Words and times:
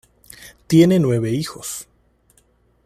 Tiene 0.65 0.97
nueve 0.97 1.29
hijos. 1.29 1.87